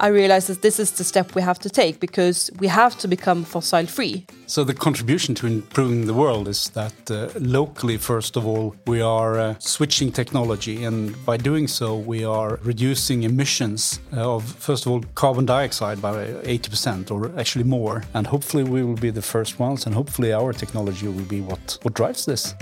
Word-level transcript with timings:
I 0.00 0.08
realized 0.08 0.48
that 0.48 0.62
this 0.62 0.78
is 0.78 0.92
the 0.92 1.02
step 1.02 1.34
we 1.34 1.42
have 1.42 1.58
to 1.58 1.68
take 1.68 1.98
because 1.98 2.50
we 2.60 2.68
have 2.68 2.96
to 2.98 3.08
become 3.08 3.44
fossil 3.44 3.86
free. 3.86 4.26
So, 4.46 4.62
the 4.62 4.72
contribution 4.72 5.34
to 5.36 5.46
improving 5.46 6.06
the 6.06 6.14
world 6.14 6.46
is 6.46 6.70
that 6.70 7.10
uh, 7.10 7.28
locally, 7.40 7.96
first 7.96 8.36
of 8.36 8.46
all, 8.46 8.76
we 8.86 9.00
are 9.00 9.38
uh, 9.38 9.54
switching 9.58 10.12
technology, 10.12 10.84
and 10.84 11.14
by 11.26 11.36
doing 11.36 11.66
so, 11.66 11.96
we 11.96 12.24
are 12.24 12.60
reducing 12.62 13.24
emissions 13.24 14.00
of, 14.12 14.44
first 14.44 14.86
of 14.86 14.92
all, 14.92 15.02
carbon 15.14 15.46
dioxide 15.46 16.00
by 16.00 16.14
80% 16.14 17.10
or 17.10 17.36
actually 17.38 17.64
more. 17.64 18.04
And 18.14 18.26
hopefully, 18.26 18.62
we 18.62 18.84
will 18.84 18.96
be 18.96 19.10
the 19.10 19.22
first 19.22 19.58
ones, 19.58 19.84
and 19.84 19.94
hopefully, 19.94 20.32
our 20.32 20.52
technology 20.52 21.08
will 21.08 21.24
be 21.24 21.40
what, 21.40 21.78
what 21.82 21.94
drives 21.94 22.24
this. 22.24 22.54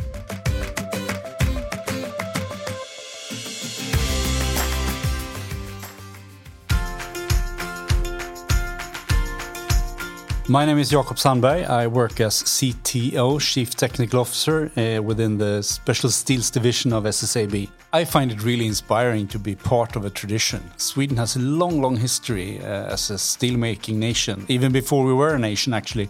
My 10.49 10.65
name 10.65 10.79
is 10.79 10.91
Jakob 10.91 11.19
Sandberg. 11.19 11.65
I 11.65 11.89
work 11.89 12.21
as 12.21 12.41
CTO, 12.45 13.41
Chief 13.41 13.75
Technical 13.75 14.21
Officer, 14.21 14.71
uh, 14.77 15.03
within 15.03 15.39
the 15.39 15.61
Special 15.61 16.09
Steels 16.09 16.51
division 16.51 16.93
of 16.93 17.03
SSAB. 17.03 17.69
I 17.93 18.05
find 18.05 18.31
it 18.31 18.45
really 18.45 18.69
inspiring 18.69 19.27
to 19.29 19.41
be 19.41 19.57
part 19.57 19.97
of 19.97 20.05
a 20.05 20.11
tradition. 20.11 20.63
Sweden 20.77 21.17
has 21.17 21.35
a 21.35 21.41
long, 21.41 21.83
long 21.83 21.97
history 21.97 22.61
uh, 22.61 22.93
as 22.93 23.11
a 23.11 23.15
steelmaking 23.15 23.97
nation. 23.97 24.47
Even 24.47 24.71
before 24.71 25.05
we 25.05 25.13
were 25.13 25.35
a 25.35 25.39
nation, 25.39 25.75
actually. 25.75 26.09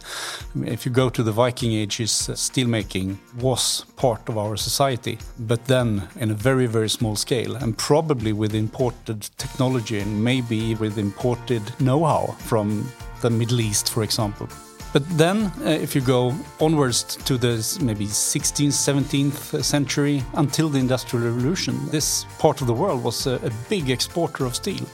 If 0.66 0.84
you 0.84 0.92
go 0.92 1.08
to 1.08 1.22
the 1.22 1.32
Viking 1.32 1.72
ages, 1.72 2.28
uh, 2.28 2.34
steelmaking 2.34 3.16
was 3.38 3.86
part 3.96 4.28
of 4.28 4.36
our 4.36 4.58
society, 4.58 5.18
but 5.38 5.64
then 5.64 6.06
in 6.16 6.30
a 6.30 6.34
very, 6.34 6.66
very 6.66 6.90
small 6.90 7.16
scale, 7.16 7.56
and 7.56 7.78
probably 7.78 8.34
with 8.34 8.54
imported 8.54 9.22
technology 9.38 9.98
and 9.98 10.22
maybe 10.22 10.74
with 10.74 10.98
imported 10.98 11.62
know 11.80 12.04
how 12.04 12.36
from 12.38 12.86
the 13.20 13.30
Middle 13.30 13.60
East, 13.60 13.90
for 13.90 14.02
example. 14.02 14.48
But 14.92 15.06
then, 15.18 15.52
uh, 15.60 15.70
if 15.70 15.94
you 15.94 16.00
go 16.00 16.34
onwards 16.58 17.02
to 17.02 17.36
the 17.36 17.78
maybe 17.82 18.06
16th, 18.06 18.68
17th 18.68 19.62
century 19.62 20.22
until 20.34 20.70
the 20.70 20.78
Industrial 20.78 21.24
Revolution, 21.26 21.78
this 21.90 22.24
part 22.38 22.60
of 22.62 22.66
the 22.66 22.72
world 22.72 23.04
was 23.04 23.26
a, 23.26 23.34
a 23.44 23.50
big 23.68 23.90
exporter 23.90 24.46
of 24.46 24.54
steel 24.54 24.86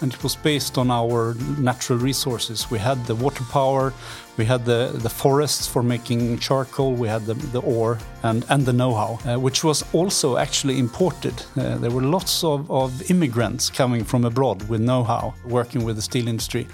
and 0.00 0.12
it 0.12 0.22
was 0.22 0.36
based 0.36 0.78
on 0.78 0.90
our 0.90 1.34
natural 1.58 1.98
resources. 1.98 2.70
We 2.70 2.78
had 2.78 3.04
the 3.06 3.14
water 3.14 3.44
power, 3.50 3.92
we 4.36 4.44
had 4.44 4.64
the, 4.64 4.90
the 4.94 5.08
forests 5.08 5.66
for 5.66 5.82
making 5.82 6.38
charcoal, 6.38 6.92
we 6.92 7.08
had 7.08 7.24
the, 7.24 7.34
the 7.34 7.60
ore 7.60 7.98
and, 8.22 8.44
and 8.48 8.66
the 8.66 8.72
know 8.72 8.94
how, 8.94 9.18
uh, 9.24 9.38
which 9.38 9.64
was 9.64 9.84
also 9.92 10.36
actually 10.36 10.78
imported. 10.78 11.34
Uh, 11.56 11.76
there 11.78 11.90
were 11.90 12.02
lots 12.02 12.44
of, 12.44 12.70
of 12.70 13.10
immigrants 13.10 13.70
coming 13.70 14.04
from 14.04 14.24
abroad 14.24 14.68
with 14.68 14.80
know 14.80 15.02
how, 15.04 15.34
working 15.46 15.84
with 15.84 15.96
the 15.96 16.02
steel 16.02 16.28
industry. 16.28 16.66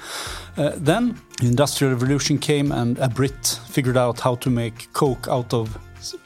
Uh, 0.56 0.73
then 0.77 1.19
the 1.41 1.47
Industrial 1.47 1.93
Revolution 1.93 2.39
came, 2.39 2.73
and 2.73 2.98
a 2.98 3.09
Brit 3.09 3.61
figured 3.69 3.97
out 3.97 4.20
how 4.20 4.34
to 4.37 4.50
make 4.50 4.93
coke 4.93 5.28
out 5.28 5.55
of 5.55 5.78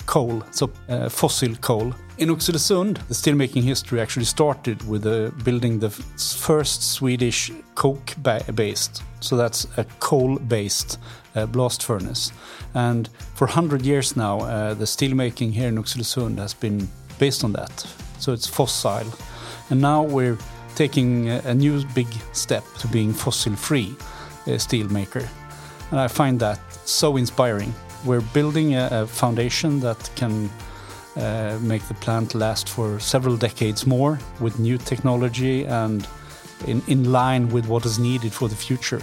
coal, 0.07 0.43
so 0.51 0.71
uh, 0.89 1.09
fossil 1.09 1.55
coal. 1.57 1.95
In 2.19 2.31
Oxelösund, 2.31 3.07
the 3.09 3.15
steelmaking 3.15 3.63
history 3.65 4.01
actually 4.01 4.25
started 4.25 4.83
with 4.89 5.07
uh, 5.07 5.31
building 5.45 5.79
the 5.79 5.91
first 5.91 6.83
Swedish 6.83 7.53
coke-based, 7.75 9.03
so 9.21 9.37
that's 9.37 9.67
a 9.77 9.85
coal-based 10.01 10.99
uh, 11.35 11.45
blast 11.45 11.83
furnace. 11.83 12.33
And 12.73 13.11
for 13.35 13.47
100 13.47 13.83
years 13.85 14.17
now, 14.17 14.41
uh, 14.41 14.73
the 14.73 14.87
steelmaking 14.87 15.53
here 15.53 15.69
in 15.69 15.77
Oxelösund 15.77 16.39
has 16.39 16.55
been 16.55 16.89
based 17.19 17.45
on 17.45 17.53
that. 17.53 17.87
So 18.19 18.33
it's 18.33 18.47
fossil. 18.47 19.05
And 19.69 19.83
now 19.83 20.03
we're 20.03 20.39
taking 20.75 21.29
a, 21.29 21.53
new 21.53 21.85
big 21.95 22.09
step 22.33 22.65
to 22.79 22.89
being 22.89 23.13
fossil-free 23.13 23.95
uh, 23.99 24.51
steelmaker. 24.53 25.29
And 25.91 26.01
I 26.01 26.09
find 26.09 26.41
that 26.41 26.61
so 26.87 27.19
inspiring. 27.19 27.75
We're 28.07 28.25
building 28.33 28.75
a, 28.75 28.89
a 28.91 29.07
foundation 29.07 29.81
that 29.81 30.11
can 30.17 30.49
uh, 31.17 31.59
make 31.63 31.83
the 31.89 31.95
plant 31.95 32.35
last 32.35 32.69
for 32.69 33.01
several 33.01 33.37
decades 33.37 33.87
more 33.87 34.19
with 34.41 34.59
new 34.59 34.79
technology 34.79 35.65
and 35.67 36.07
in, 36.67 36.83
in 36.89 37.11
line 37.13 37.49
with 37.49 37.67
what 37.67 37.85
is 37.87 37.99
needed 37.99 38.33
for 38.33 38.49
the 38.49 38.57
future. 38.57 39.01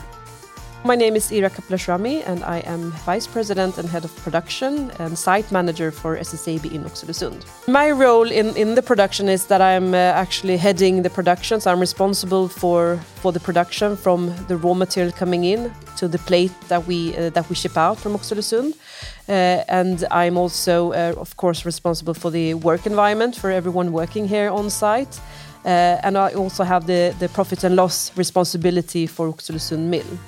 My 0.85 0.95
name 0.95 1.15
is 1.15 1.31
Ira 1.31 1.49
Kaplashrami 1.49 2.27
and 2.27 2.43
I 2.43 2.57
am 2.59 2.91
Vice 3.05 3.25
President 3.25 3.77
and 3.77 3.87
Head 3.87 4.03
of 4.03 4.13
Production 4.17 4.91
and 4.99 5.17
Site 5.17 5.49
Manager 5.49 5.91
for 5.91 6.17
SSAB 6.17 6.69
in 6.73 6.83
Oxelösund. 6.83 7.45
My 7.69 7.89
role 7.89 8.29
in, 8.29 8.53
in 8.57 8.75
the 8.75 8.81
production 8.81 9.29
is 9.29 9.45
that 9.45 9.61
I'm 9.61 9.93
uh, 9.93 9.97
actually 9.97 10.57
heading 10.57 11.01
the 11.01 11.09
production, 11.09 11.61
so 11.61 11.71
I'm 11.71 11.79
responsible 11.79 12.49
for, 12.49 12.97
for 13.15 13.31
the 13.31 13.39
production 13.39 13.95
from 13.95 14.35
the 14.49 14.57
raw 14.57 14.73
material 14.73 15.13
coming 15.13 15.45
in 15.45 15.71
to 15.95 16.09
the 16.09 16.17
plate 16.17 16.51
that 16.67 16.85
we, 16.85 17.15
uh, 17.15 17.29
that 17.29 17.47
we 17.47 17.55
ship 17.55 17.77
out 17.77 17.97
from 17.97 18.11
Oxelösund. 18.13 18.73
Uh, 19.29 19.63
and 19.69 20.03
I'm 20.11 20.35
also, 20.35 20.91
uh, 20.91 21.13
of 21.17 21.37
course, 21.37 21.65
responsible 21.65 22.13
for 22.13 22.29
the 22.29 22.55
work 22.55 22.85
environment 22.85 23.37
for 23.37 23.51
everyone 23.51 23.93
working 23.93 24.27
here 24.27 24.49
on 24.49 24.69
site. 24.69 25.17
Uh, 25.63 26.03
and 26.03 26.17
I 26.17 26.33
also 26.33 26.65
have 26.65 26.87
the, 26.87 27.15
the 27.19 27.29
profit 27.29 27.63
and 27.63 27.77
loss 27.77 28.11
responsibility 28.17 29.07
for 29.07 29.31
Oxelösund 29.31 29.87
Mill. 29.87 30.19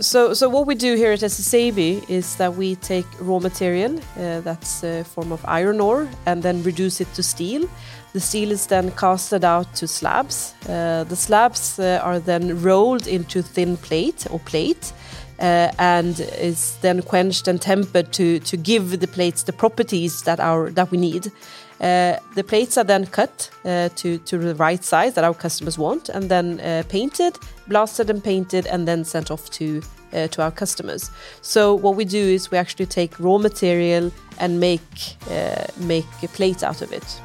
So, 0.00 0.32
so 0.32 0.48
what 0.48 0.68
we 0.68 0.76
do 0.76 0.94
here 0.94 1.10
at 1.10 1.18
SSAB 1.18 2.08
is 2.08 2.36
that 2.36 2.54
we 2.54 2.76
take 2.76 3.06
raw 3.18 3.40
material, 3.40 3.98
uh, 4.16 4.40
that's 4.42 4.84
a 4.84 5.02
form 5.02 5.32
of 5.32 5.44
iron 5.44 5.80
ore, 5.80 6.08
and 6.24 6.40
then 6.40 6.62
reduce 6.62 7.00
it 7.00 7.12
to 7.14 7.22
steel. 7.24 7.68
The 8.12 8.20
steel 8.20 8.52
is 8.52 8.68
then 8.68 8.92
casted 8.92 9.44
out 9.44 9.74
to 9.74 9.88
slabs. 9.88 10.54
Uh, 10.68 11.02
the 11.02 11.16
slabs 11.16 11.80
uh, 11.80 12.00
are 12.04 12.20
then 12.20 12.62
rolled 12.62 13.08
into 13.08 13.42
thin 13.42 13.76
plate 13.76 14.24
or 14.30 14.38
plate, 14.38 14.92
uh, 15.40 15.72
and 15.80 16.20
is 16.38 16.78
then 16.80 17.02
quenched 17.02 17.48
and 17.48 17.60
tempered 17.60 18.12
to 18.12 18.38
to 18.38 18.56
give 18.56 19.00
the 19.00 19.08
plates 19.08 19.42
the 19.42 19.52
properties 19.52 20.22
that 20.22 20.38
our 20.38 20.70
that 20.70 20.92
we 20.92 20.98
need. 20.98 21.32
Uh, 21.80 22.16
the 22.34 22.42
plates 22.42 22.76
are 22.76 22.84
then 22.84 23.06
cut 23.06 23.50
uh, 23.64 23.88
to, 23.94 24.18
to 24.18 24.38
the 24.38 24.54
right 24.56 24.82
size 24.82 25.14
that 25.14 25.24
our 25.24 25.34
customers 25.34 25.78
want 25.78 26.08
and 26.08 26.28
then 26.28 26.60
uh, 26.60 26.82
painted, 26.88 27.36
blasted 27.68 28.10
and 28.10 28.22
painted, 28.22 28.66
and 28.66 28.86
then 28.88 29.04
sent 29.04 29.30
off 29.30 29.48
to, 29.50 29.80
uh, 30.12 30.26
to 30.28 30.42
our 30.42 30.50
customers. 30.50 31.10
So, 31.40 31.74
what 31.74 31.94
we 31.94 32.04
do 32.04 32.18
is 32.18 32.50
we 32.50 32.58
actually 32.58 32.86
take 32.86 33.18
raw 33.20 33.38
material 33.38 34.10
and 34.38 34.58
make, 34.58 35.16
uh, 35.30 35.66
make 35.76 36.06
a 36.22 36.28
plate 36.28 36.64
out 36.64 36.82
of 36.82 36.92
it. 36.92 37.20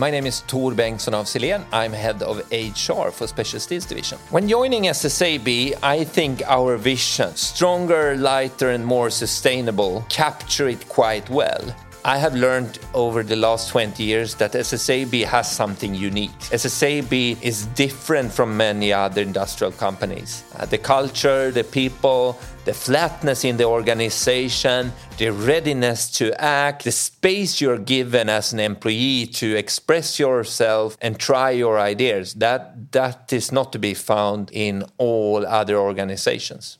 My 0.00 0.12
name 0.12 0.26
is 0.26 0.42
Tor 0.46 0.72
Bengtsson 0.72 1.12
of 1.12 1.26
Silén. 1.26 1.64
I'm 1.72 1.92
head 1.92 2.22
of 2.22 2.38
HR 2.52 3.10
for 3.10 3.26
Special 3.26 3.58
Steels 3.58 3.84
Division. 3.84 4.18
When 4.30 4.48
joining 4.48 4.84
SSAB, 4.84 5.76
I 5.82 6.04
think 6.04 6.42
our 6.46 6.76
vision, 6.76 7.34
stronger, 7.34 8.16
lighter, 8.16 8.70
and 8.70 8.86
more 8.86 9.10
sustainable, 9.10 10.04
capture 10.08 10.68
it 10.68 10.88
quite 10.88 11.28
well. 11.28 11.74
I 12.04 12.16
have 12.18 12.34
learned 12.34 12.78
over 12.94 13.22
the 13.22 13.34
last 13.36 13.70
20 13.70 14.02
years 14.02 14.34
that 14.36 14.52
SSAB 14.52 15.24
has 15.24 15.50
something 15.50 15.94
unique. 15.94 16.38
SSAB 16.38 17.42
is 17.42 17.66
different 17.66 18.32
from 18.32 18.56
many 18.56 18.92
other 18.92 19.20
industrial 19.20 19.72
companies. 19.72 20.44
Uh, 20.56 20.64
the 20.64 20.78
culture, 20.78 21.50
the 21.50 21.64
people, 21.64 22.38
the 22.64 22.72
flatness 22.72 23.44
in 23.44 23.56
the 23.56 23.64
organization, 23.64 24.92
the 25.16 25.30
readiness 25.30 26.10
to 26.12 26.40
act, 26.40 26.84
the 26.84 26.92
space 26.92 27.60
you're 27.60 27.78
given 27.78 28.28
as 28.28 28.52
an 28.52 28.60
employee 28.60 29.26
to 29.26 29.56
express 29.56 30.18
yourself 30.18 30.96
and 31.00 31.18
try 31.18 31.50
your 31.50 31.78
ideas, 31.80 32.34
that, 32.34 32.92
that 32.92 33.32
is 33.32 33.50
not 33.50 33.72
to 33.72 33.78
be 33.78 33.94
found 33.94 34.50
in 34.52 34.84
all 34.98 35.44
other 35.44 35.76
organizations. 35.76 36.78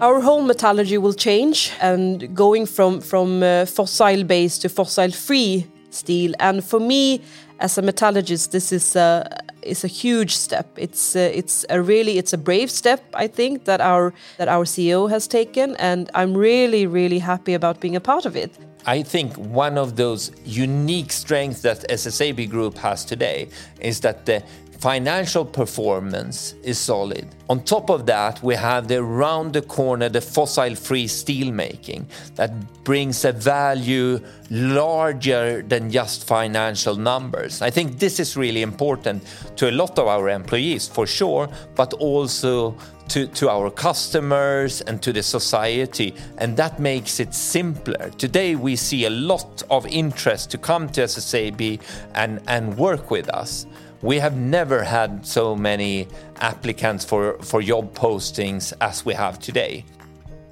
Our 0.00 0.22
whole 0.22 0.40
metallurgy 0.40 0.96
will 0.96 1.12
change 1.12 1.72
and 1.78 2.34
going 2.34 2.64
from 2.64 3.02
from 3.02 3.42
uh, 3.42 3.66
fossil 3.66 4.24
based 4.24 4.62
to 4.62 4.68
fossil 4.70 5.10
free 5.10 5.66
steel. 5.90 6.32
And 6.38 6.64
for 6.64 6.80
me, 6.80 7.20
as 7.58 7.76
a 7.76 7.82
metallurgist, 7.82 8.50
this 8.50 8.72
is 8.72 8.96
a 8.96 9.26
is 9.60 9.84
a 9.84 9.88
huge 9.88 10.36
step. 10.36 10.66
It's 10.76 11.14
uh, 11.14 11.30
it's 11.34 11.66
a 11.68 11.82
really 11.82 12.16
it's 12.16 12.32
a 12.32 12.38
brave 12.38 12.70
step 12.70 13.00
I 13.12 13.28
think 13.28 13.64
that 13.64 13.82
our 13.82 14.14
that 14.38 14.48
our 14.48 14.64
CEO 14.64 15.10
has 15.10 15.28
taken, 15.28 15.76
and 15.76 16.10
I'm 16.14 16.34
really 16.34 16.86
really 16.86 17.18
happy 17.18 17.52
about 17.52 17.80
being 17.80 17.96
a 17.96 18.00
part 18.00 18.24
of 18.24 18.36
it. 18.36 18.50
I 18.86 19.02
think 19.02 19.36
one 19.36 19.76
of 19.76 19.96
those 19.96 20.32
unique 20.46 21.12
strengths 21.12 21.60
that 21.60 21.86
SSAB 21.90 22.48
Group 22.48 22.78
has 22.78 23.04
today 23.04 23.48
is 23.80 24.00
that 24.00 24.24
the 24.24 24.42
financial 24.80 25.44
performance 25.44 26.54
is 26.62 26.78
solid. 26.78 27.26
On 27.50 27.62
top 27.62 27.90
of 27.90 28.06
that, 28.06 28.42
we 28.42 28.54
have 28.54 28.88
the 28.88 29.02
round 29.02 29.52
the 29.52 29.60
corner, 29.60 30.08
the 30.08 30.22
fossil 30.22 30.74
free 30.74 31.06
steel 31.06 31.52
making 31.52 32.06
that 32.36 32.50
brings 32.82 33.26
a 33.26 33.32
value 33.32 34.18
larger 34.50 35.60
than 35.62 35.90
just 35.90 36.26
financial 36.26 36.96
numbers. 36.96 37.60
I 37.60 37.68
think 37.68 37.98
this 37.98 38.18
is 38.18 38.38
really 38.38 38.62
important 38.62 39.22
to 39.56 39.68
a 39.68 39.72
lot 39.72 39.98
of 39.98 40.06
our 40.06 40.30
employees 40.30 40.88
for 40.88 41.06
sure, 41.06 41.50
but 41.74 41.92
also 41.94 42.74
to, 43.08 43.26
to 43.26 43.50
our 43.50 43.70
customers 43.70 44.80
and 44.82 45.02
to 45.02 45.12
the 45.12 45.22
society, 45.22 46.14
and 46.38 46.56
that 46.56 46.78
makes 46.78 47.20
it 47.20 47.34
simpler. 47.34 48.10
Today, 48.16 48.54
we 48.54 48.76
see 48.76 49.04
a 49.04 49.10
lot 49.10 49.62
of 49.68 49.84
interest 49.88 50.50
to 50.52 50.58
come 50.58 50.88
to 50.90 51.02
SSAB 51.02 51.82
and, 52.14 52.40
and 52.46 52.78
work 52.78 53.10
with 53.10 53.28
us. 53.28 53.66
We 54.02 54.18
have 54.18 54.36
never 54.36 54.82
had 54.82 55.26
so 55.26 55.54
many 55.54 56.08
applicants 56.40 57.04
for, 57.04 57.34
for 57.42 57.60
job 57.60 57.94
postings 57.94 58.72
as 58.80 59.04
we 59.04 59.14
have 59.14 59.38
today. 59.38 59.84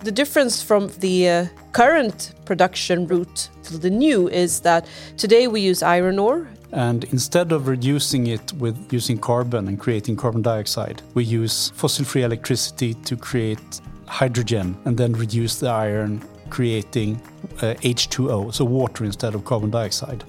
The 0.00 0.12
difference 0.12 0.62
from 0.62 0.88
the 0.98 1.28
uh, 1.28 1.46
current 1.72 2.34
production 2.44 3.06
route 3.06 3.48
to 3.64 3.78
the 3.78 3.90
new 3.90 4.28
is 4.28 4.60
that 4.60 4.86
today 5.16 5.48
we 5.48 5.60
use 5.60 5.82
iron 5.82 6.18
ore 6.18 6.48
and 6.72 7.04
instead 7.04 7.52
of 7.52 7.66
reducing 7.66 8.26
it 8.26 8.52
with 8.54 8.92
using 8.92 9.18
carbon 9.18 9.68
and 9.68 9.80
creating 9.80 10.16
carbon 10.16 10.42
dioxide, 10.42 11.02
we 11.14 11.24
use 11.24 11.70
fossil 11.70 12.04
free 12.04 12.24
electricity 12.24 12.94
to 12.94 13.16
create 13.16 13.80
hydrogen 14.06 14.76
and 14.84 14.96
then 14.96 15.12
reduce 15.12 15.60
the 15.60 15.68
iron, 15.68 16.22
creating 16.50 17.20
uh, 17.62 17.74
H2O, 17.80 18.52
so 18.52 18.64
water 18.64 19.04
instead 19.04 19.34
of 19.34 19.44
carbon 19.44 19.70
dioxide. 19.70 20.24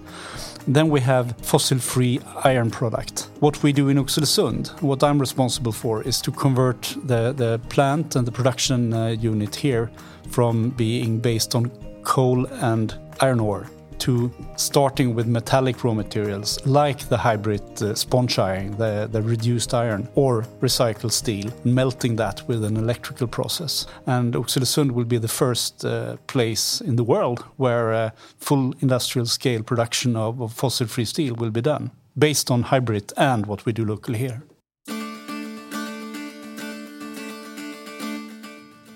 Then 0.68 0.90
we 0.90 1.00
have 1.02 1.36
fossil-free 1.42 2.20
iron 2.44 2.70
product. 2.70 3.30
What 3.40 3.62
we 3.64 3.74
do 3.74 3.90
in 3.90 3.98
Oxelösund, 3.98 4.82
what 4.82 5.04
I'm 5.04 5.20
responsible 5.20 5.72
for, 5.72 6.04
is 6.04 6.22
to 6.22 6.32
convert 6.32 6.96
the, 7.04 7.34
the 7.34 7.60
plant 7.70 8.16
and 8.16 8.28
the 8.28 8.32
production 8.32 8.94
uh, 8.94 9.08
unit 9.08 9.56
here 9.56 9.90
from 10.30 10.70
being 10.72 11.20
based 11.20 11.56
on 11.56 11.72
coal 12.04 12.46
and 12.62 12.96
iron 13.20 13.40
ore 13.40 13.68
to 14.00 14.32
starting 14.56 15.16
with 15.16 15.28
metallic 15.28 15.84
raw 15.84 15.94
materials 15.94 16.60
like 16.66 17.08
the 17.10 17.18
HYBRIT 17.18 17.82
uh, 17.82 17.96
sponge 17.96 18.40
iron, 18.40 18.78
the, 18.78 19.08
the 19.12 19.22
reduced 19.22 19.74
iron, 19.74 20.08
or 20.16 20.44
recycled 20.62 21.12
steel, 21.12 21.52
melting 21.64 22.16
that 22.16 22.48
with 22.48 22.64
an 22.64 22.78
electrical 22.78 23.28
process. 23.28 23.86
And 24.06 24.34
Oxelösund 24.34 24.92
will 24.92 25.06
be 25.06 25.18
the 25.18 25.28
first 25.28 25.86
uh, 25.86 26.18
place 26.28 26.82
in 26.82 26.96
the 26.96 27.04
world 27.04 27.40
where 27.58 27.94
uh, 27.94 28.10
full 28.38 28.74
industrial 28.80 29.26
scale 29.26 29.64
production 29.64 30.16
of, 30.16 30.42
of 30.42 30.54
fossil 30.54 30.88
free 30.88 31.06
steel 31.06 31.36
will 31.36 31.52
be 31.52 31.62
done 31.62 31.92
based 32.18 32.52
on 32.52 32.64
HYBRIT 32.64 33.14
and 33.18 33.46
what 33.46 33.66
we 33.66 33.72
do 33.72 33.86
locally 33.86 34.20
here. 34.20 34.44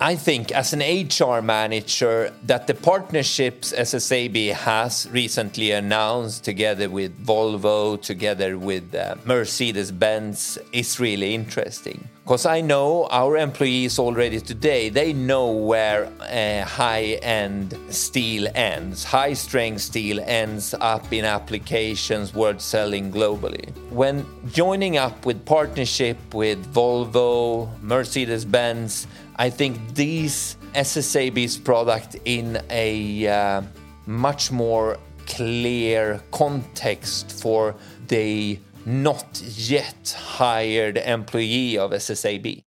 I 0.03 0.17
think 0.17 0.51
as 0.51 0.73
an 0.73 0.81
HR 0.81 1.41
manager 1.41 2.33
that 2.43 2.67
the 2.67 2.73
partnerships 2.73 3.71
SSAB 3.71 4.51
has 4.51 5.07
recently 5.09 5.71
announced 5.71 6.43
together 6.43 6.89
with 6.89 7.25
Volvo, 7.25 8.01
together 8.01 8.57
with 8.57 8.93
uh, 8.93 9.15
Mercedes-Benz 9.23 10.57
is 10.73 10.99
really 10.99 11.33
interesting. 11.33 12.09
Because 12.23 12.45
I 12.45 12.61
know 12.61 13.07
our 13.11 13.37
employees 13.37 13.99
already 13.99 14.39
today, 14.39 14.87
they 14.87 15.11
know 15.11 15.51
where 15.51 16.05
uh, 16.21 16.63
high-end 16.65 17.77
steel 17.89 18.47
ends. 18.55 19.03
High-strength 19.03 19.81
steel 19.81 20.21
ends 20.21 20.73
up 20.79 21.11
in 21.11 21.25
applications 21.25 22.33
worth 22.33 22.61
selling 22.61 23.11
globally. 23.11 23.75
When 23.89 24.25
joining 24.53 24.95
up 24.95 25.25
with 25.25 25.45
partnership 25.45 26.17
with 26.33 26.73
Volvo, 26.73 27.69
Mercedes-Benz, 27.81 29.07
I 29.35 29.49
think 29.49 29.95
these 29.95 30.57
SSAB's 30.75 31.57
product 31.57 32.17
in 32.25 32.61
a 32.69 33.27
uh, 33.27 33.61
much 34.05 34.51
more 34.51 34.97
clear 35.25 36.21
context 36.31 37.31
for 37.41 37.75
the 38.07 38.59
not 38.85 39.41
yet 39.41 40.15
hired 40.17 40.97
employee 40.97 41.77
of 41.77 41.91
SSAB. 41.91 42.63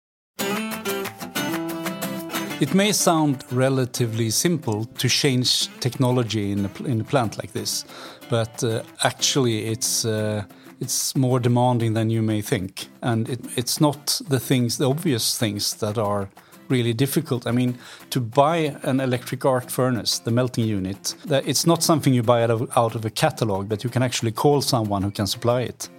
It 2.62 2.74
may 2.74 2.94
sound 2.94 3.44
relatively 3.52 4.30
simple 4.30 4.86
to 4.86 5.10
change 5.10 5.68
technology 5.82 6.52
in 6.52 6.66
a, 6.66 6.84
in 6.86 7.02
a 7.02 7.04
plant 7.04 7.38
like 7.38 7.52
this, 7.52 7.84
but 8.30 8.64
uh, 8.64 8.82
actually 9.04 9.68
it's 9.68 10.06
uh, 10.06 10.46
it's 10.80 11.16
more 11.16 11.40
demanding 11.40 11.94
than 11.94 12.10
you 12.10 12.22
may 12.22 12.42
think, 12.42 12.88
and 13.02 13.30
it, 13.30 13.40
it's 13.58 13.80
not 13.80 14.22
the 14.30 14.40
things, 14.40 14.78
the 14.78 14.90
obvious 14.90 15.38
things 15.38 15.76
that 15.76 15.98
are 15.98 16.30
really 16.70 16.94
difficult. 16.94 17.48
I 17.48 17.52
mean, 17.52 17.78
to 18.10 18.20
buy 18.20 18.78
an 18.84 19.00
electric 19.00 19.46
arc 19.46 19.70
furnace, 19.70 20.20
the 20.20 20.32
melting 20.32 20.66
unit, 20.66 21.16
it's 21.30 21.66
not 21.66 21.84
something 21.84 22.14
you 22.14 22.24
buy 22.24 22.44
out 22.44 22.52
of, 22.52 22.78
out 22.78 22.96
of 22.96 23.06
a 23.06 23.10
catalog, 23.10 23.70
but 23.70 23.84
you 23.84 23.90
can 23.90 24.04
actually 24.04 24.32
call 24.32 24.62
someone 24.62 25.02
who 25.02 25.12
can 25.12 25.28
supply 25.28 25.62
it. 25.62 25.90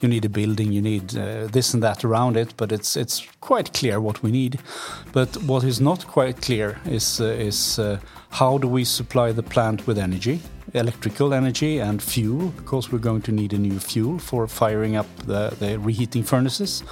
You 0.00 0.08
need 0.08 0.24
a 0.24 0.28
building, 0.28 0.72
you 0.72 0.80
need 0.80 1.16
uh, 1.16 1.48
this 1.48 1.74
and 1.74 1.82
that 1.82 2.04
around 2.04 2.36
it, 2.36 2.54
but 2.56 2.70
it's 2.70 2.96
it's 2.96 3.26
quite 3.40 3.72
clear 3.72 4.00
what 4.00 4.22
we 4.22 4.30
need. 4.30 4.60
But 5.12 5.36
what 5.42 5.64
is 5.64 5.80
not 5.80 6.06
quite 6.06 6.40
clear 6.40 6.78
is 6.84 7.20
uh, 7.20 7.24
is 7.24 7.78
uh, 7.78 7.98
how 8.30 8.58
do 8.58 8.68
we 8.68 8.84
supply 8.84 9.32
the 9.32 9.42
plant 9.42 9.86
with 9.88 9.98
energy, 9.98 10.40
electrical 10.74 11.32
energy 11.32 11.78
and 11.78 12.02
fuel, 12.02 12.52
because 12.56 12.92
we're 12.92 12.98
going 12.98 13.22
to 13.22 13.32
need 13.32 13.52
a 13.52 13.58
new 13.58 13.78
fuel 13.78 14.18
for 14.18 14.46
firing 14.46 14.96
up 14.96 15.06
the, 15.26 15.54
the 15.58 15.78
reheating 15.78 16.22
furnaces. 16.22 16.82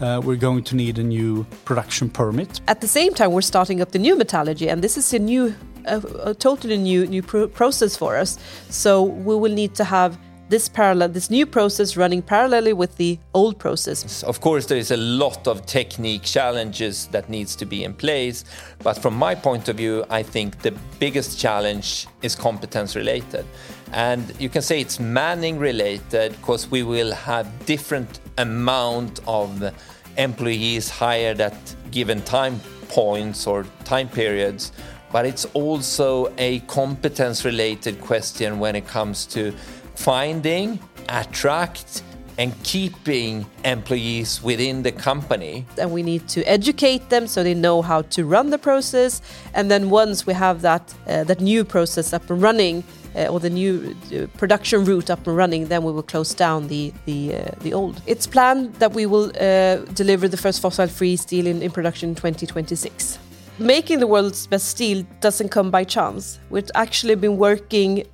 Uh, 0.00 0.20
we're 0.24 0.36
going 0.36 0.62
to 0.64 0.76
need 0.76 0.98
a 0.98 1.02
new 1.02 1.44
production 1.64 2.08
permit. 2.08 2.60
At 2.68 2.80
the 2.80 2.88
same 2.88 3.12
time, 3.14 3.32
we're 3.32 3.40
starting 3.42 3.80
up 3.80 3.90
the 3.90 3.98
new 3.98 4.16
metallurgy, 4.16 4.68
and 4.68 4.82
this 4.82 4.96
is 4.96 5.12
a 5.12 5.18
new, 5.18 5.54
a, 5.86 6.02
a 6.30 6.34
totally 6.34 6.76
new 6.76 7.06
new 7.06 7.22
process 7.22 7.96
for 7.96 8.16
us. 8.16 8.38
So 8.70 9.02
we 9.02 9.34
will 9.34 9.54
need 9.54 9.74
to 9.74 9.84
have 9.84 10.16
this 10.48 10.68
parallel 10.68 11.08
this 11.08 11.30
new 11.30 11.46
process 11.46 11.96
running 11.96 12.22
parallelly 12.22 12.74
with 12.74 12.96
the 12.96 13.18
old 13.34 13.58
process. 13.58 14.22
Of 14.22 14.40
course 14.40 14.66
there 14.66 14.78
is 14.78 14.90
a 14.90 14.96
lot 14.96 15.46
of 15.46 15.66
technique 15.66 16.22
challenges 16.22 17.06
that 17.08 17.28
needs 17.28 17.54
to 17.56 17.66
be 17.66 17.84
in 17.84 17.94
place 17.94 18.44
but 18.82 18.94
from 18.94 19.14
my 19.14 19.34
point 19.34 19.68
of 19.68 19.76
view 19.76 20.04
i 20.10 20.22
think 20.22 20.60
the 20.62 20.72
biggest 20.98 21.38
challenge 21.38 22.06
is 22.22 22.34
competence 22.34 22.96
related. 22.96 23.44
And 23.92 24.34
you 24.38 24.48
can 24.48 24.62
say 24.62 24.80
it's 24.80 25.00
manning 25.00 25.58
related 25.58 26.32
because 26.32 26.70
we 26.70 26.82
will 26.82 27.12
have 27.12 27.46
different 27.64 28.20
amount 28.36 29.20
of 29.26 29.72
employees 30.16 30.90
hired 30.90 31.40
at 31.40 31.56
given 31.90 32.20
time 32.22 32.60
points 32.88 33.46
or 33.46 33.66
time 33.84 34.08
periods 34.08 34.72
but 35.10 35.24
it's 35.24 35.46
also 35.54 36.32
a 36.38 36.60
competence 36.60 37.44
related 37.44 38.00
question 38.00 38.58
when 38.58 38.76
it 38.76 38.86
comes 38.86 39.24
to 39.26 39.54
finding, 39.98 40.78
attract, 41.08 42.02
and 42.38 42.54
keeping 42.62 43.44
employees 43.64 44.40
within 44.42 44.82
the 44.82 44.92
company. 44.92 45.66
And 45.76 45.90
we 45.90 46.04
need 46.04 46.28
to 46.28 46.42
educate 46.44 47.10
them 47.10 47.26
so 47.26 47.42
they 47.42 47.54
know 47.54 47.82
how 47.82 48.02
to 48.02 48.24
run 48.24 48.50
the 48.50 48.58
process. 48.58 49.20
And 49.54 49.68
then 49.68 49.90
once 49.90 50.24
we 50.24 50.34
have 50.34 50.62
that 50.62 50.94
uh, 51.08 51.24
that 51.24 51.40
new 51.40 51.64
process 51.64 52.12
up 52.12 52.30
and 52.30 52.40
running, 52.40 52.84
uh, 53.16 53.26
or 53.26 53.40
the 53.40 53.50
new 53.50 53.96
uh, 54.14 54.26
production 54.38 54.84
route 54.84 55.10
up 55.10 55.26
and 55.26 55.36
running, 55.36 55.66
then 55.66 55.82
we 55.82 55.90
will 55.90 56.08
close 56.14 56.32
down 56.32 56.68
the 56.68 56.92
the 57.06 57.34
uh, 57.34 57.50
the 57.60 57.74
old. 57.74 58.00
It's 58.06 58.26
planned 58.26 58.74
that 58.74 58.92
we 58.92 59.04
will 59.06 59.32
uh, 59.40 59.76
deliver 59.94 60.28
the 60.28 60.36
first 60.36 60.60
fossil-free 60.60 61.16
steel 61.16 61.46
in, 61.46 61.60
in 61.62 61.70
production 61.70 62.10
in 62.10 62.14
2026. 62.14 63.18
Making 63.58 63.98
the 63.98 64.06
world's 64.06 64.46
best 64.46 64.68
steel 64.68 65.04
doesn't 65.20 65.48
come 65.48 65.72
by 65.72 65.82
chance. 65.82 66.38
We've 66.50 66.70
actually 66.76 67.16
been 67.16 67.36
working 67.38 68.04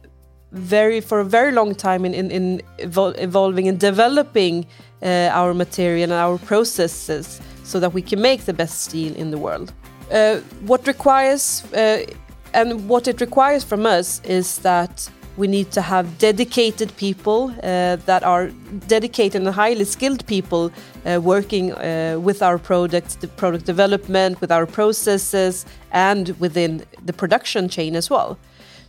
very 0.54 1.00
for 1.00 1.20
a 1.20 1.25
very 1.25 1.52
long 1.52 1.75
time 1.75 2.04
in 2.04 2.14
in, 2.14 2.30
in 2.30 2.62
evol 2.78 3.14
evolving 3.18 3.68
and 3.68 3.78
developing 3.78 4.66
uh, 5.02 5.28
our 5.32 5.54
material 5.54 6.12
and 6.12 6.12
our 6.12 6.38
processes 6.38 7.40
so 7.62 7.80
that 7.80 7.92
we 7.92 8.02
can 8.02 8.20
make 8.20 8.44
the 8.44 8.52
best 8.52 8.82
steel 8.82 9.14
in 9.16 9.30
the 9.30 9.38
world. 9.38 9.73
Uh, 10.12 10.37
what 10.66 10.87
requires 10.87 11.64
uh, 11.73 12.04
and 12.52 12.88
what 12.88 13.08
it 13.08 13.20
requires 13.20 13.64
from 13.64 13.87
us 13.87 14.20
is 14.25 14.58
that 14.58 15.11
we 15.37 15.49
need 15.49 15.70
to 15.73 15.80
have 15.80 16.18
dedicated 16.18 16.96
people 16.96 17.52
uh, 17.62 17.96
that 18.06 18.23
are 18.23 18.50
dedicated 18.87 19.42
and 19.42 19.54
highly 19.54 19.84
skilled 19.84 20.25
people 20.26 20.70
uh, 21.04 21.20
working 21.20 21.73
uh, 21.73 22.16
with 22.20 22.42
our 22.42 22.58
products, 22.58 23.16
the 23.16 23.26
product 23.26 23.64
development, 23.64 24.40
with 24.40 24.52
our 24.52 24.66
processes, 24.66 25.66
and 25.90 26.28
within 26.38 26.84
the 27.04 27.12
production 27.12 27.68
chain 27.68 27.96
as 27.96 28.08
well. 28.08 28.38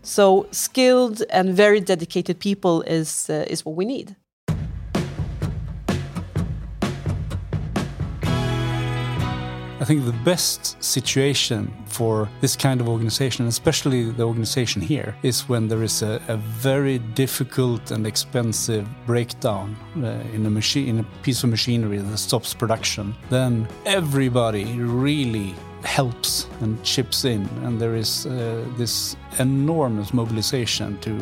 So 0.05 0.45
skilled 0.51 1.24
and 1.31 1.55
very 1.55 1.81
dedicated 1.81 2.39
people 2.39 2.83
is 2.83 3.27
uh, 3.27 3.45
is 3.47 3.65
what 3.65 3.75
we 3.75 3.85
need. 3.85 4.15
I 9.81 9.88
think 9.88 10.05
the 10.05 10.24
best 10.24 10.81
situation 10.83 11.71
for 11.88 12.29
this 12.41 12.55
kind 12.55 12.81
of 12.81 12.88
organization, 12.88 13.47
especially 13.47 14.12
the 14.12 14.24
organization 14.24 14.81
here, 14.81 15.15
is 15.24 15.50
when 15.50 15.67
there 15.67 15.83
is 15.83 16.01
a, 16.01 16.21
a 16.27 16.38
very 16.38 17.00
difficult 17.15 17.91
and 17.91 18.07
expensive 18.07 18.88
breakdown 19.05 19.75
uh, 19.97 20.35
in 20.35 20.45
a 20.45 20.50
machine, 20.50 20.88
in 20.88 21.00
a 21.00 21.05
piece 21.24 21.43
of 21.43 21.50
machinery 21.50 21.97
that 21.97 22.17
stops 22.17 22.53
production. 22.53 23.15
Then 23.29 23.67
everybody 23.85 24.65
really 24.79 25.53
helps 25.84 26.48
and 26.62 26.82
chips 26.84 27.25
in, 27.25 27.48
and 27.63 27.79
there 27.79 27.96
is 27.96 28.25
uh, 28.25 28.65
this 28.77 29.15
enormous 29.39 30.13
mobilization 30.13 30.98
to 31.00 31.20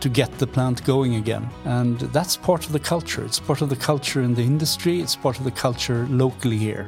to 0.00 0.10
get 0.10 0.30
the 0.38 0.46
plant 0.46 0.84
going 0.84 1.14
again. 1.14 1.48
And 1.64 1.98
that's 2.12 2.36
part 2.36 2.66
of 2.66 2.72
the 2.72 2.78
culture. 2.78 3.24
It's 3.24 3.40
part 3.40 3.62
of 3.62 3.70
the 3.70 3.76
culture 3.76 4.20
in 4.20 4.34
the 4.34 4.42
industry, 4.42 5.00
it's 5.00 5.16
part 5.16 5.38
of 5.38 5.44
the 5.44 5.50
culture 5.50 6.06
locally 6.10 6.58
here. 6.58 6.86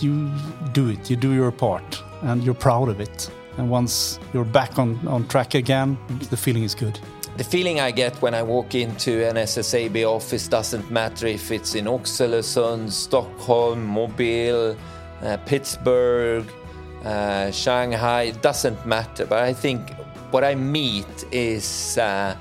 You 0.00 0.30
do 0.72 0.90
it, 0.90 1.08
you 1.08 1.16
do 1.16 1.32
your 1.32 1.50
part, 1.50 2.02
and 2.20 2.44
you're 2.44 2.60
proud 2.68 2.90
of 2.90 3.00
it. 3.00 3.30
And 3.56 3.70
once 3.70 4.20
you're 4.34 4.44
back 4.44 4.78
on, 4.78 5.00
on 5.08 5.26
track 5.28 5.54
again, 5.54 5.96
the 6.28 6.36
feeling 6.36 6.62
is 6.62 6.74
good. 6.74 7.00
The 7.38 7.44
feeling 7.44 7.80
I 7.80 7.90
get 7.90 8.20
when 8.20 8.34
I 8.34 8.42
walk 8.42 8.74
into 8.74 9.26
an 9.26 9.36
SSAB 9.36 10.04
office 10.04 10.46
doesn't 10.46 10.90
matter 10.90 11.26
if 11.26 11.50
it's 11.50 11.74
in 11.74 11.86
Oxelösund, 11.86 12.90
Stockholm, 12.90 13.82
Mobile, 13.86 14.76
Pittsburgh, 15.46 16.46
uh, 17.04 17.50
Shanghai, 17.50 18.22
it 18.24 18.42
doesn't 18.42 18.86
matter. 18.86 19.26
But 19.26 19.44
I 19.44 19.52
think 19.52 19.94
what 20.30 20.44
I 20.44 20.54
meet 20.54 21.24
is 21.32 21.98
uh, 21.98 22.36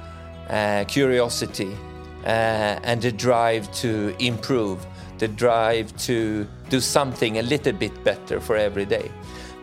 uh, 0.50 0.86
curiosity 0.88 1.76
uh, 2.24 2.80
and 2.84 3.02
the 3.02 3.12
drive 3.12 3.72
to 3.76 4.16
improve, 4.20 4.86
the 5.18 5.28
drive 5.28 5.96
to 5.98 6.48
do 6.70 6.80
something 6.80 7.38
a 7.38 7.42
little 7.42 7.74
bit 7.74 8.04
better 8.04 8.40
for 8.40 8.58
every 8.58 8.86
day. 8.86 9.12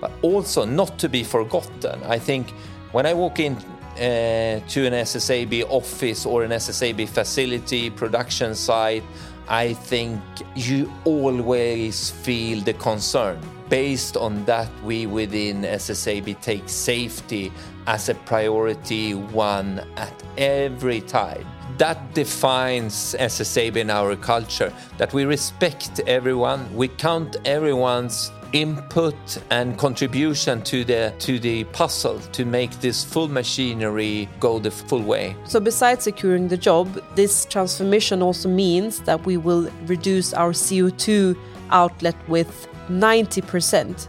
But 0.00 0.12
also 0.22 0.64
not 0.64 0.98
to 0.98 1.08
be 1.08 1.24
forgotten. 1.24 2.02
I 2.04 2.18
think 2.18 2.50
when 2.92 3.06
I 3.06 3.14
walk 3.14 3.40
in 3.40 3.56
uh, 3.56 4.60
to 4.68 4.86
an 4.86 4.92
SSAB 4.92 5.64
office 5.70 6.26
or 6.26 6.44
an 6.44 6.50
SSAB 6.50 7.08
facility, 7.08 7.90
production 7.90 8.54
site, 8.54 9.04
I 9.48 9.74
think 9.74 10.20
you 10.54 10.90
always 11.04 12.10
feel 12.10 12.60
the 12.62 12.74
concern. 12.74 13.38
Based 13.68 14.16
on 14.16 14.44
that, 14.44 14.70
we 14.82 15.06
within 15.06 15.62
SSAB 15.62 16.40
take 16.40 16.68
safety 16.68 17.52
as 17.86 18.08
a 18.08 18.14
priority 18.14 19.14
one 19.14 19.82
at 19.96 20.22
every 20.38 21.00
time. 21.00 21.46
That 21.78 22.14
defines 22.14 23.16
SSAB 23.18 23.76
in 23.76 23.90
our 23.90 24.16
culture, 24.16 24.72
that 24.96 25.12
we 25.12 25.24
respect 25.24 26.00
everyone, 26.06 26.74
we 26.74 26.88
count 26.88 27.36
everyone's 27.44 28.30
input 28.54 29.16
and 29.50 29.76
contribution 29.76 30.62
to 30.62 30.84
the 30.84 31.12
to 31.18 31.38
the 31.40 31.64
puzzle 31.64 32.20
to 32.32 32.44
make 32.44 32.70
this 32.80 33.04
full 33.04 33.28
machinery 33.28 34.28
go 34.40 34.58
the 34.60 34.70
full 34.70 35.02
way. 35.02 35.36
So 35.44 35.60
besides 35.60 36.04
securing 36.04 36.48
the 36.48 36.56
job, 36.56 36.88
this 37.16 37.44
transformation 37.44 38.22
also 38.22 38.48
means 38.48 39.00
that 39.00 39.26
we 39.26 39.36
will 39.36 39.68
reduce 39.86 40.32
our 40.32 40.52
CO2 40.52 41.36
outlet 41.70 42.16
with 42.28 42.68
90%, 42.88 44.06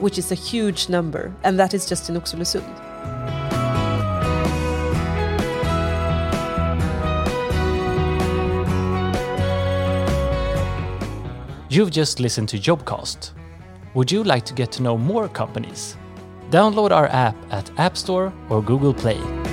which 0.00 0.18
is 0.18 0.32
a 0.32 0.34
huge 0.34 0.88
number, 0.88 1.32
and 1.44 1.58
that 1.58 1.72
is 1.72 1.86
just 1.86 2.10
in 2.10 2.16
Oxelösund. 2.16 2.68
You've 11.70 11.90
just 11.90 12.20
listened 12.20 12.48
to 12.50 12.58
Jobcast. 12.58 13.32
Would 13.94 14.10
you 14.10 14.24
like 14.24 14.44
to 14.46 14.54
get 14.54 14.72
to 14.72 14.82
know 14.82 14.98
more 14.98 15.28
companies? 15.28 15.96
Download 16.50 16.90
our 16.90 17.06
app 17.06 17.36
at 17.52 17.70
App 17.78 17.96
Store 17.96 18.32
or 18.50 18.60
Google 18.60 18.92
Play. 18.92 19.43